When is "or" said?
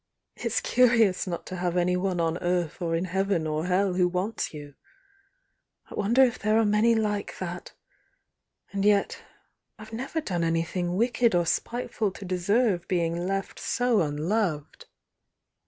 2.81-2.95, 3.45-3.67, 11.35-11.45